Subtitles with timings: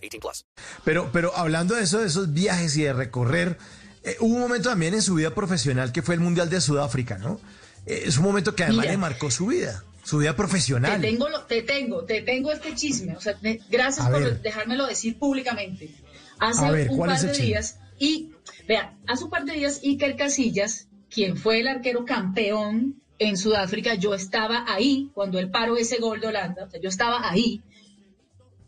[0.00, 0.46] 18 plus.
[0.84, 3.58] Pero, pero hablando de eso, de esos viajes y de recorrer,
[4.02, 7.18] eh, hubo un momento también en su vida profesional que fue el Mundial de Sudáfrica,
[7.18, 7.40] ¿no?
[7.86, 8.92] Eh, es un momento que además Mira.
[8.92, 11.00] le marcó su vida, su vida profesional.
[11.00, 13.16] Te tengo, lo- te tengo, te tengo este chisme.
[13.16, 13.38] O sea,
[13.70, 14.40] gracias A por ver.
[14.42, 15.90] dejármelo decir públicamente.
[16.38, 17.46] Hace A ver, un ¿cuál par es el de chisme?
[17.48, 18.30] días, y
[18.66, 23.94] vea, hace un par de días Iker Casillas, quien fue el arquero campeón en Sudáfrica,
[23.96, 27.60] yo estaba ahí cuando él paró ese gol de Holanda, o sea, yo estaba ahí.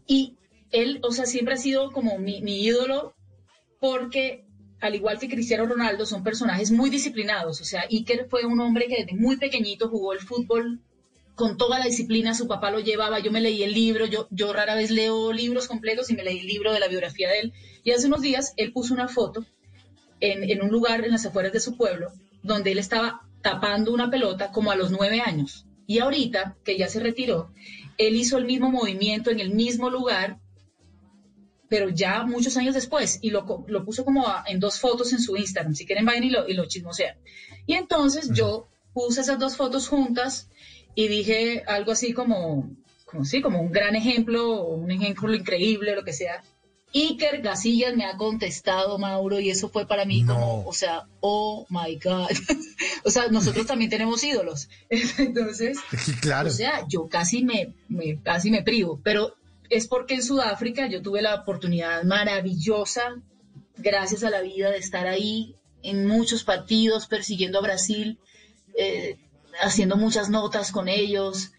[0.07, 0.35] Y
[0.73, 3.15] él, o sea, siempre ha sido como mi, ídolo
[3.81, 4.45] porque
[4.81, 7.61] al igual que Cristiano Ronaldo, son personajes muy disciplinados.
[7.61, 10.81] O sea, Iker fue un hombre que desde muy pequeñito jugó el fútbol
[11.37, 14.53] con toda la disciplina, su papá lo llevaba, yo me leí el libro, yo, yo
[14.53, 17.53] rara vez leo libros completos y me leí el libro de la biografía de él.
[17.85, 19.45] Y hace unos días él puso una foto
[20.21, 22.11] en, en un lugar en las afueras de su pueblo,
[22.43, 25.65] donde él estaba tapando una pelota como a los nueve años.
[25.87, 27.53] Y ahorita, que ya se retiró,
[27.99, 30.39] él hizo el mismo movimiento en el mismo lugar,
[31.73, 35.21] pero ya muchos años después, y lo, lo puso como a- en dos fotos en
[35.21, 37.17] su Instagram, si quieren vayan y lo, y lo chismosean.
[37.67, 40.51] Y entonces yo puse esas dos fotos juntas
[40.95, 42.71] y dije algo así como,
[43.07, 46.43] como sí, como un gran ejemplo, un ejemplo increíble, lo que sea.
[46.95, 50.35] Iker Gasillas me ha contestado, Mauro, y eso fue para mí No.
[50.35, 52.29] como, o sea, oh my God.
[53.05, 54.69] o sea, nosotros también tenemos ídolos.
[55.19, 56.49] Entonces, Sí, claro.
[56.49, 59.35] o sea, yo casi me, me- casi me privo, pero
[59.73, 63.17] es porque en Sudáfrica yo tuve la oportunidad maravillosa,
[63.79, 68.19] gracias a la vida, de estar ahí en muchos partidos persiguiendo a Brasil,
[68.77, 69.17] eh,
[69.63, 71.53] haciendo muchas notas con ellos.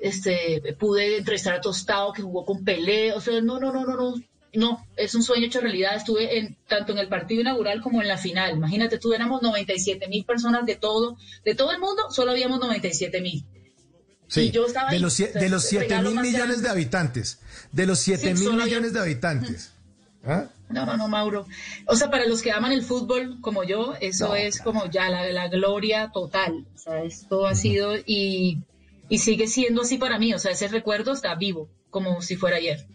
[0.00, 3.94] Este, pude entrevistar a Tostado que jugó con Pelé, o sea, no, no, no, no,
[3.94, 4.14] no,
[4.54, 5.94] no, es un sueño hecho realidad.
[5.94, 8.56] Estuve en, tanto en el partido inaugural como en la final.
[8.56, 13.20] Imagínate, tú éramos 97 mil personas de todo, de todo el mundo, solo habíamos 97
[13.20, 13.44] mil.
[14.32, 16.68] Sí, y yo estaba de ahí, los, de los el 7 regalo mil millones de
[16.70, 17.38] habitantes.
[17.70, 18.98] De los 7 Sí, mil millones yo.
[18.98, 19.72] de habitantes.
[20.24, 20.46] ¿Ah?
[20.70, 21.46] No, no, no, Mauro.
[21.86, 25.10] O sea, para los que aman el fútbol como yo, eso No, es como ya
[25.10, 26.64] la, la gloria total.
[26.74, 28.58] O sea, esto ha sido y,
[29.10, 30.32] y sigue siendo así para mí.
[30.32, 32.86] O sea, ese recuerdo está vivo, como si fuera ayer.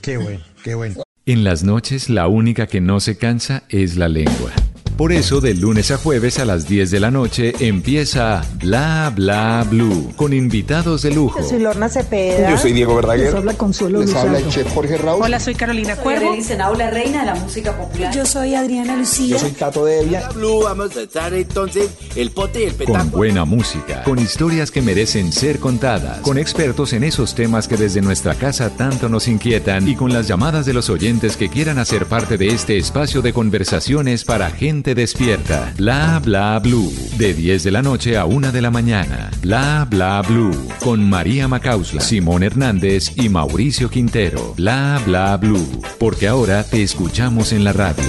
[0.00, 1.04] Qué bueno, qué bueno.
[1.24, 4.52] En las noches la única que no se cansa es la lengua.
[4.96, 9.66] Por eso de lunes a jueves a las 10 de la noche empieza Bla Bla
[9.68, 11.40] Blue con invitados de lujo.
[11.40, 12.50] Yo soy Lorna Cepeda.
[12.50, 13.26] Yo soy Diego Verdaguer.
[13.26, 14.62] Les habla Consuelo Les habla el Luzardo.
[14.64, 15.22] chef Jorge Raúl.
[15.24, 16.36] Hola, soy Carolina Cuervo.
[16.42, 18.14] Senau, la reina de la música popular.
[18.14, 19.28] Yo soy Adriana Lucía.
[19.28, 20.28] Yo soy Tato Devia.
[20.34, 23.16] Blue, vamos a estar entonces el pote y el Con petaco.
[23.16, 28.02] buena música, con historias que merecen ser contadas, con expertos en esos temas que desde
[28.02, 32.06] nuestra casa tanto nos inquietan y con las llamadas de los oyentes que quieran hacer
[32.06, 35.72] parte de este espacio de conversaciones para gente despierta.
[35.76, 39.30] Bla Bla Blue, de 10 de la noche a 1 de la mañana.
[39.40, 44.54] Bla Bla Blue, con María Macausla, Simón Hernández y Mauricio Quintero.
[44.56, 48.04] Bla Bla Blue, porque ahora te escuchamos en la radio.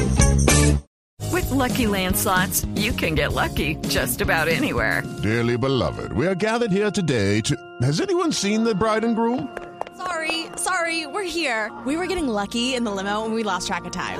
[1.31, 5.03] With Lucky Land slots, you can get lucky just about anywhere.
[5.21, 7.55] Dearly beloved, we are gathered here today to.
[7.81, 9.47] Has anyone seen the bride and groom?
[9.97, 11.71] Sorry, sorry, we're here.
[11.85, 14.19] We were getting lucky in the limo and we lost track of time.